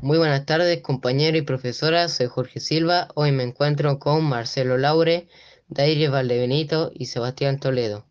Muy 0.00 0.18
buenas 0.18 0.46
tardes, 0.46 0.80
compañero 0.82 1.38
y 1.38 1.42
profesora. 1.42 2.08
Soy 2.08 2.26
Jorge 2.26 2.60
Silva. 2.60 3.08
Hoy 3.14 3.32
me 3.32 3.42
encuentro 3.42 3.98
con 3.98 4.24
Marcelo 4.24 4.76
Laure, 4.76 5.28
Daire 5.68 6.08
Valdebenito 6.08 6.92
y 6.94 7.06
Sebastián 7.06 7.58
Toledo. 7.58 8.06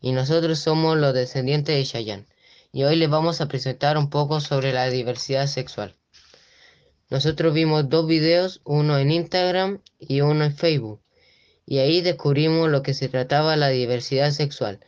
Y 0.00 0.12
nosotros 0.12 0.58
somos 0.58 0.98
los 0.98 1.14
descendientes 1.14 1.74
de 1.74 1.84
Chayán. 1.84 2.26
Y 2.70 2.84
hoy 2.84 2.96
les 2.96 3.08
vamos 3.08 3.40
a 3.40 3.48
presentar 3.48 3.96
un 3.96 4.10
poco 4.10 4.40
sobre 4.40 4.72
la 4.72 4.88
diversidad 4.88 5.46
sexual. 5.46 5.96
Nosotros 7.10 7.52
vimos 7.54 7.88
dos 7.88 8.06
videos, 8.06 8.60
uno 8.64 8.98
en 8.98 9.10
Instagram 9.10 9.80
y 9.98 10.20
uno 10.20 10.44
en 10.44 10.54
Facebook. 10.54 11.00
Y 11.66 11.78
ahí 11.78 12.02
descubrimos 12.02 12.70
lo 12.70 12.82
que 12.82 12.94
se 12.94 13.08
trataba 13.08 13.56
la 13.56 13.68
diversidad 13.68 14.30
sexual, 14.30 14.80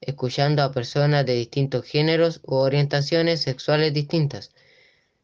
escuchando 0.00 0.62
a 0.62 0.72
personas 0.72 1.26
de 1.26 1.34
distintos 1.34 1.84
géneros 1.84 2.40
u 2.44 2.54
orientaciones 2.56 3.42
sexuales 3.42 3.92
distintas. 3.92 4.52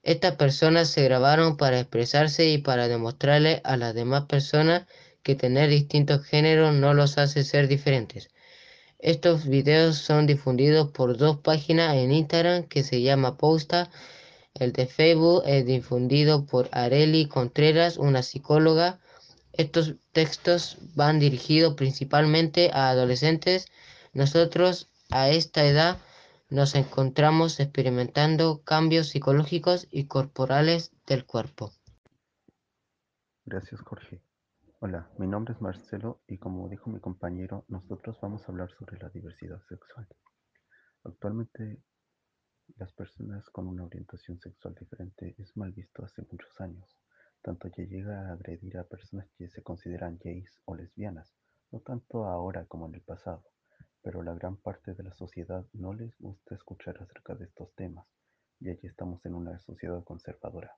Estas 0.02 0.36
personas 0.36 0.88
se 0.88 1.02
grabaron 1.02 1.56
para 1.56 1.80
expresarse 1.80 2.48
y 2.50 2.58
para 2.58 2.88
demostrarle 2.88 3.60
a 3.64 3.76
las 3.76 3.94
demás 3.94 4.26
personas 4.26 4.86
que 5.22 5.34
tener 5.34 5.68
distintos 5.70 6.24
géneros 6.24 6.74
no 6.74 6.94
los 6.94 7.18
hace 7.18 7.42
ser 7.42 7.66
diferentes. 7.66 8.28
Estos 8.98 9.46
videos 9.46 9.98
son 9.98 10.26
difundidos 10.26 10.90
por 10.92 11.16
dos 11.16 11.38
páginas 11.38 11.96
en 11.96 12.12
Instagram 12.12 12.68
que 12.68 12.82
se 12.82 13.02
llama 13.02 13.36
Posta. 13.36 13.90
El 14.54 14.72
de 14.72 14.86
Facebook 14.86 15.42
es 15.44 15.66
difundido 15.66 16.46
por 16.46 16.68
Areli 16.72 17.26
Contreras, 17.26 17.98
una 17.98 18.22
psicóloga. 18.22 19.00
Estos 19.52 19.94
textos 20.12 20.78
van 20.94 21.18
dirigidos 21.18 21.74
principalmente 21.74 22.70
a 22.72 22.90
adolescentes. 22.90 23.66
Nosotros 24.16 24.90
a 25.10 25.28
esta 25.28 25.66
edad 25.66 25.98
nos 26.48 26.74
encontramos 26.74 27.60
experimentando 27.60 28.62
cambios 28.64 29.08
psicológicos 29.08 29.88
y 29.90 30.06
corporales 30.06 30.90
del 31.06 31.26
cuerpo. 31.26 31.74
Gracias, 33.44 33.82
Jorge. 33.82 34.22
Hola, 34.80 35.10
mi 35.18 35.26
nombre 35.26 35.52
es 35.52 35.60
Marcelo 35.60 36.22
y 36.26 36.38
como 36.38 36.66
dijo 36.70 36.88
mi 36.88 36.98
compañero, 36.98 37.66
nosotros 37.68 38.18
vamos 38.22 38.40
a 38.40 38.52
hablar 38.52 38.70
sobre 38.78 38.98
la 38.98 39.10
diversidad 39.10 39.60
sexual. 39.68 40.08
Actualmente, 41.04 41.82
las 42.78 42.94
personas 42.94 43.44
con 43.50 43.66
una 43.66 43.84
orientación 43.84 44.40
sexual 44.40 44.74
diferente 44.80 45.34
es 45.36 45.54
mal 45.58 45.72
visto 45.72 46.02
hace 46.02 46.22
muchos 46.22 46.58
años, 46.62 46.88
tanto 47.42 47.70
que 47.70 47.86
llega 47.86 48.30
a 48.30 48.32
agredir 48.32 48.78
a 48.78 48.84
personas 48.84 49.28
que 49.36 49.50
se 49.50 49.62
consideran 49.62 50.18
gays 50.24 50.58
o 50.64 50.74
lesbianas, 50.74 51.34
no 51.70 51.80
tanto 51.80 52.24
ahora 52.24 52.64
como 52.64 52.86
en 52.88 52.94
el 52.94 53.02
pasado 53.02 53.44
pero 54.06 54.22
la 54.22 54.34
gran 54.34 54.56
parte 54.56 54.94
de 54.94 55.02
la 55.02 55.12
sociedad 55.14 55.66
no 55.72 55.92
les 55.92 56.16
gusta 56.20 56.54
escuchar 56.54 56.96
acerca 57.02 57.34
de 57.34 57.46
estos 57.46 57.74
temas, 57.74 58.06
ya 58.60 58.76
que 58.76 58.86
estamos 58.86 59.26
en 59.26 59.34
una 59.34 59.58
sociedad 59.58 60.04
conservadora. 60.04 60.76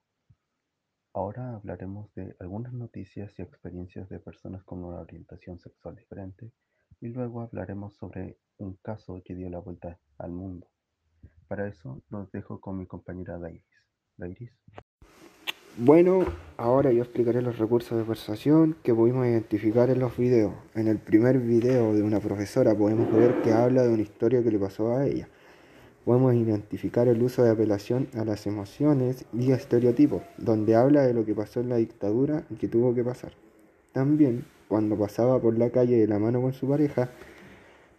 Ahora 1.12 1.56
hablaremos 1.56 2.10
de 2.14 2.34
algunas 2.40 2.72
noticias 2.72 3.38
y 3.38 3.42
experiencias 3.42 4.08
de 4.08 4.18
personas 4.18 4.64
con 4.64 4.82
una 4.82 5.00
orientación 5.00 5.58
sexual 5.58 5.94
diferente 5.94 6.52
y 7.02 7.08
luego 7.08 7.42
hablaremos 7.42 7.96
sobre 7.96 8.38
un 8.56 8.76
caso 8.76 9.20
que 9.22 9.34
dio 9.34 9.50
la 9.50 9.58
vuelta 9.58 10.00
al 10.16 10.32
mundo. 10.32 10.66
Para 11.48 11.68
eso 11.68 12.02
los 12.08 12.32
dejo 12.32 12.62
con 12.62 12.78
mi 12.78 12.86
compañera 12.86 13.38
Dairis. 13.38 13.84
Dairis. 14.16 14.58
Bueno, 15.76 16.24
ahora 16.56 16.90
yo 16.92 17.02
explicaré 17.02 17.42
los 17.42 17.58
recursos 17.58 17.96
de 17.96 18.04
persuasión 18.04 18.76
que 18.82 18.94
pudimos 18.94 19.26
identificar 19.26 19.90
en 19.90 20.00
los 20.00 20.16
videos. 20.16 20.52
En 20.74 20.88
el 20.88 20.98
primer 20.98 21.38
video 21.38 21.94
de 21.94 22.02
una 22.02 22.18
profesora 22.20 22.74
podemos 22.74 23.12
ver 23.12 23.42
que 23.42 23.52
habla 23.52 23.82
de 23.82 23.92
una 23.92 24.02
historia 24.02 24.42
que 24.42 24.50
le 24.50 24.58
pasó 24.58 24.96
a 24.96 25.06
ella. 25.06 25.28
Podemos 26.04 26.34
identificar 26.34 27.06
el 27.06 27.22
uso 27.22 27.44
de 27.44 27.50
apelación 27.50 28.08
a 28.16 28.24
las 28.24 28.46
emociones 28.46 29.24
y 29.32 29.52
estereotipos, 29.52 30.22
donde 30.36 30.74
habla 30.74 31.02
de 31.02 31.14
lo 31.14 31.24
que 31.24 31.34
pasó 31.34 31.60
en 31.60 31.68
la 31.68 31.76
dictadura 31.76 32.44
y 32.50 32.54
que 32.54 32.66
tuvo 32.66 32.94
que 32.94 33.04
pasar. 33.04 33.32
También, 33.92 34.44
cuando 34.68 34.96
pasaba 34.96 35.40
por 35.40 35.58
la 35.58 35.70
calle 35.70 35.96
de 35.98 36.06
la 36.06 36.18
mano 36.18 36.40
con 36.40 36.54
su 36.54 36.68
pareja, 36.68 37.10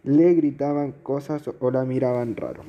le 0.02 0.34
gritaban 0.34 0.92
cosas 1.02 1.48
o 1.60 1.70
la 1.70 1.84
miraban 1.84 2.36
raro. 2.36 2.62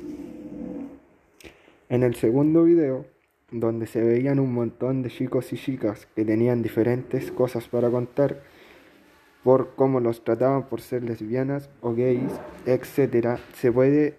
En 1.88 2.02
el 2.02 2.14
segundo 2.14 2.64
video 2.64 3.11
donde 3.52 3.86
se 3.86 4.02
veían 4.02 4.40
un 4.40 4.52
montón 4.52 5.02
de 5.02 5.10
chicos 5.10 5.52
y 5.52 5.56
chicas 5.56 6.08
que 6.16 6.24
tenían 6.24 6.62
diferentes 6.62 7.30
cosas 7.30 7.68
para 7.68 7.90
contar 7.90 8.40
por 9.44 9.74
cómo 9.74 10.00
los 10.00 10.24
trataban 10.24 10.68
por 10.68 10.80
ser 10.80 11.04
lesbianas 11.04 11.68
o 11.80 11.94
gays, 11.94 12.32
etc. 12.66 13.38
Se 13.54 13.70
puede 13.70 14.16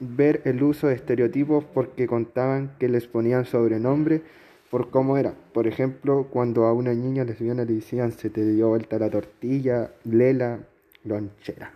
ver 0.00 0.42
el 0.44 0.62
uso 0.62 0.88
de 0.88 0.94
estereotipos 0.94 1.64
porque 1.64 2.06
contaban 2.06 2.72
que 2.78 2.88
les 2.88 3.06
ponían 3.06 3.44
sobrenombre 3.44 4.22
por 4.70 4.90
cómo 4.90 5.16
era. 5.16 5.34
Por 5.52 5.66
ejemplo, 5.66 6.26
cuando 6.30 6.64
a 6.64 6.72
una 6.72 6.92
niña 6.94 7.24
lesbiana 7.24 7.64
le 7.64 7.74
decían 7.74 8.12
se 8.12 8.30
te 8.30 8.44
dio 8.44 8.68
vuelta 8.68 8.98
la 8.98 9.10
tortilla, 9.10 9.92
lela, 10.04 10.60
lonchera. 11.04 11.72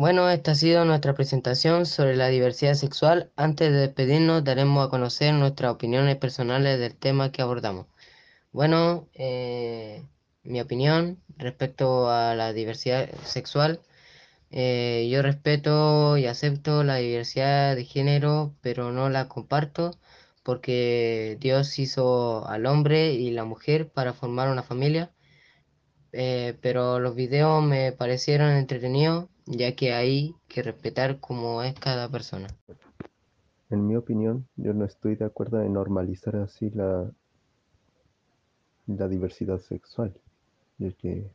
Bueno, 0.00 0.30
esta 0.30 0.52
ha 0.52 0.54
sido 0.54 0.86
nuestra 0.86 1.12
presentación 1.12 1.84
sobre 1.84 2.16
la 2.16 2.28
diversidad 2.28 2.72
sexual. 2.72 3.30
Antes 3.36 3.70
de 3.70 3.80
despedirnos, 3.80 4.42
daremos 4.42 4.86
a 4.86 4.88
conocer 4.88 5.34
nuestras 5.34 5.72
opiniones 5.72 6.16
personales 6.16 6.80
del 6.80 6.96
tema 6.96 7.32
que 7.32 7.42
abordamos. 7.42 7.86
Bueno, 8.50 9.08
eh, 9.12 10.02
mi 10.42 10.58
opinión 10.62 11.18
respecto 11.36 12.08
a 12.08 12.34
la 12.34 12.54
diversidad 12.54 13.10
sexual. 13.24 13.80
Eh, 14.50 15.06
yo 15.12 15.20
respeto 15.20 16.16
y 16.16 16.24
acepto 16.26 16.82
la 16.82 16.96
diversidad 16.96 17.76
de 17.76 17.84
género, 17.84 18.54
pero 18.62 18.92
no 18.92 19.10
la 19.10 19.28
comparto 19.28 19.98
porque 20.42 21.36
Dios 21.40 21.78
hizo 21.78 22.48
al 22.48 22.64
hombre 22.64 23.12
y 23.12 23.32
la 23.32 23.44
mujer 23.44 23.90
para 23.90 24.14
formar 24.14 24.48
una 24.50 24.62
familia. 24.62 25.10
Eh, 26.12 26.56
pero 26.62 27.00
los 27.00 27.14
videos 27.14 27.62
me 27.62 27.92
parecieron 27.92 28.50
entretenidos 28.52 29.28
ya 29.50 29.74
que 29.74 29.92
hay 29.92 30.34
que 30.48 30.62
respetar 30.62 31.18
cómo 31.18 31.62
es 31.62 31.74
cada 31.74 32.08
persona. 32.08 32.46
En 33.68 33.86
mi 33.86 33.96
opinión, 33.96 34.46
yo 34.56 34.72
no 34.74 34.84
estoy 34.84 35.16
de 35.16 35.24
acuerdo 35.24 35.60
en 35.60 35.72
normalizar 35.72 36.36
así 36.36 36.70
la, 36.70 37.10
la 38.86 39.08
diversidad 39.08 39.58
sexual, 39.58 40.14
ya 40.78 40.92
que 40.92 41.30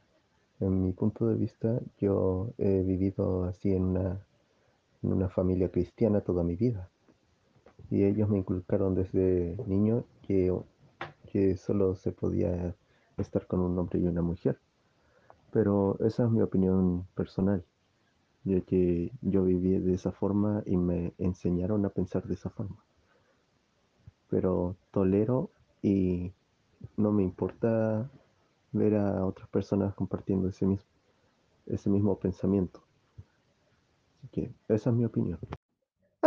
en 0.61 0.83
mi 0.83 0.93
punto 0.93 1.27
de 1.27 1.35
vista 1.35 1.79
yo 1.99 2.51
he 2.57 2.81
vivido 2.83 3.45
así 3.45 3.71
en 3.73 3.83
una, 3.83 4.25
en 5.03 5.13
una 5.13 5.29
familia 5.29 5.69
cristiana 5.69 6.21
toda 6.21 6.43
mi 6.43 6.55
vida 6.55 6.89
y 7.91 8.03
ellos 8.03 8.29
me 8.29 8.37
inculcaron 8.37 8.95
desde 8.95 9.57
niño 9.67 10.05
que, 10.25 10.53
que 11.31 11.57
solo 11.57 11.95
se 11.95 12.11
podía 12.11 12.73
estar 13.17 13.45
con 13.45 13.59
un 13.59 13.77
hombre 13.77 13.99
y 13.99 14.07
una 14.07 14.21
mujer. 14.21 14.57
Pero 15.51 15.97
esa 15.99 16.25
es 16.25 16.31
mi 16.31 16.41
opinión 16.41 17.05
personal 17.15 17.63
ya 18.45 18.61
que 18.61 19.11
yo 19.21 19.43
viví 19.43 19.79
de 19.79 19.93
esa 19.95 20.11
forma 20.11 20.63
y 20.65 20.77
me 20.77 21.13
enseñaron 21.17 21.85
a 21.85 21.89
pensar 21.89 22.23
de 22.23 22.35
esa 22.35 22.49
forma. 22.49 22.77
Pero 24.29 24.75
tolero 24.91 25.49
y 25.81 26.31
no 26.95 27.11
me 27.11 27.23
importa 27.23 28.09
ver 28.71 28.95
a 28.95 29.25
otras 29.25 29.49
personas 29.49 29.93
compartiendo 29.95 30.47
ese 30.47 30.65
mismo, 30.65 30.85
ese 31.65 31.89
mismo 31.89 32.17
pensamiento. 32.19 32.81
Así 34.17 34.27
que 34.29 34.51
esa 34.67 34.89
es 34.91 34.95
mi 34.95 35.05
opinión. 35.05 35.39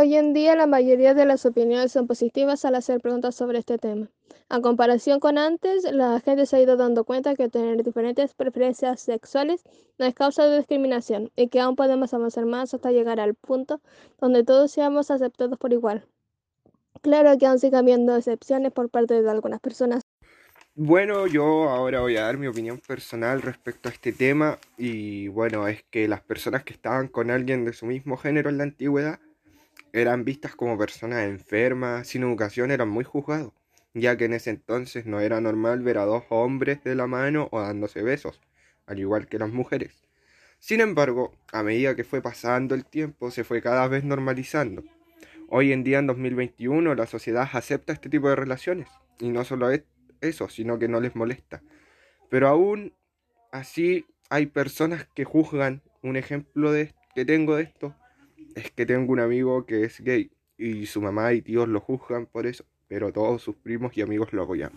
Hoy 0.01 0.15
en 0.15 0.33
día 0.33 0.55
la 0.55 0.69
mayoría 0.69 1.13
de 1.13 1.25
las 1.25 1.45
opiniones 1.45 1.91
son 1.91 2.07
positivas 2.07 2.65
al 2.65 2.77
hacer 2.77 3.01
preguntas 3.01 3.35
sobre 3.35 3.59
este 3.59 3.79
tema. 3.79 4.09
A 4.49 4.61
comparación 4.61 5.19
con 5.19 5.39
antes, 5.39 5.83
la 5.91 6.21
gente 6.21 6.47
se 6.47 6.55
ha 6.55 6.61
ido 6.61 6.77
dando 6.77 7.03
cuenta 7.03 7.35
que 7.35 7.49
tener 7.49 7.83
diferentes 7.83 8.33
preferencias 8.33 9.01
sexuales 9.01 9.65
no 9.99 10.07
es 10.07 10.15
causa 10.15 10.47
de 10.47 10.59
discriminación 10.59 11.33
y 11.35 11.49
que 11.49 11.59
aún 11.59 11.75
podemos 11.75 12.15
avanzar 12.15 12.47
más 12.47 12.73
hasta 12.75 12.93
llegar 12.93 13.19
al 13.19 13.35
punto 13.35 13.81
donde 14.21 14.45
todos 14.45 14.71
seamos 14.71 15.11
aceptados 15.11 15.59
por 15.59 15.73
igual. 15.73 16.07
Claro 17.03 17.37
que 17.37 17.47
aún 17.47 17.59
sigue 17.59 17.77
habiendo 17.77 18.17
excepciones 18.17 18.71
por 18.71 18.91
parte 18.91 19.21
de 19.21 19.29
algunas 19.29 19.59
personas. 19.59 20.05
Bueno, 20.77 21.27
yo 21.27 21.69
ahora 21.71 22.03
voy 22.03 22.17
a 22.19 22.23
dar 22.23 22.39
mi 22.39 22.47
opinión 22.47 22.79
personal 22.79 23.43
respecto 23.43 23.89
a 23.89 23.93
este 23.93 24.13
tema 24.13 24.61
y 24.77 25.27
bueno, 25.27 25.67
es 25.67 25.83
que 25.91 26.07
las 26.07 26.21
personas 26.21 26.63
que 26.63 26.73
estaban 26.73 27.09
con 27.09 27.33
alguien 27.33 27.65
de 27.65 27.73
su 27.73 27.85
mismo 27.85 28.17
género 28.17 28.49
en 28.49 28.59
la 28.59 28.63
antigüedad 28.63 29.19
eran 29.93 30.25
vistas 30.25 30.55
como 30.55 30.79
personas 30.79 31.25
enfermas, 31.25 32.09
sin 32.09 32.23
educación, 32.23 32.71
eran 32.71 32.89
muy 32.89 33.05
juzgados, 33.05 33.53
ya 33.95 34.17
que 34.17 34.27
en 34.27 34.35
ese 34.35 34.51
entonces 34.51 35.07
no 35.07 35.21
era 35.21 35.41
normal 35.41 35.83
ver 35.83 35.99
a 35.99 36.05
dos 36.05 36.25
hombres 36.29 36.83
de 36.85 36.95
la 36.95 37.07
mano 37.07 37.49
o 37.51 37.61
dándose 37.61 38.03
besos, 38.03 38.41
al 38.87 38.99
igual 38.99 39.27
que 39.27 39.39
las 39.39 39.51
mujeres. 39.51 40.09
Sin 40.59 40.81
embargo, 40.81 41.33
a 41.53 41.63
medida 41.63 41.95
que 41.95 42.05
fue 42.05 42.21
pasando 42.21 42.75
el 42.75 42.85
tiempo, 42.85 43.31
se 43.31 43.45
fue 43.45 43.63
cada 43.63 43.87
vez 43.89 44.05
normalizando. 44.05 44.83
Hoy 45.49 45.73
en 45.73 45.85
día, 45.85 46.01
en 46.01 46.07
2021, 46.07 46.95
la 46.95 47.07
sociedad 47.07 47.49
acepta 47.53 47.93
este 47.93 48.11
tipo 48.11 48.29
de 48.29 48.37
relaciones, 48.37 48.89
y 49.19 49.31
no 49.31 49.45
solo 49.45 49.71
eso, 50.21 50.49
sino 50.49 50.79
que 50.79 50.89
no 50.89 51.01
les 51.01 51.15
molesta. 51.15 51.63
Pero 52.29 52.49
aún 52.49 52.93
así 53.53 54.05
hay 54.31 54.47
personas 54.47 55.07
que 55.15 55.25
juzgan, 55.25 55.83
un 56.03 56.17
ejemplo 56.17 56.73
de, 56.73 56.95
que 57.15 57.25
tengo 57.25 57.57
de 57.57 57.63
esto, 57.65 57.95
es 58.55 58.71
que 58.71 58.87
tengo 58.87 59.13
un 59.13 59.21
amigo 59.21 59.67
que 59.67 59.85
es 59.85 60.01
gay 60.01 60.31
y 60.57 60.87
su 60.87 61.01
mamá 61.01 61.33
y 61.33 61.43
tíos 61.43 61.69
lo 61.69 61.81
juzgan 61.81 62.27
por 62.27 62.47
eso, 62.47 62.65
pero 62.89 63.13
todos 63.13 63.43
sus 63.43 63.57
primos 63.57 63.97
y 63.97 64.03
amigos 64.03 64.33
lo 64.33 64.43
apoyan. 64.43 64.73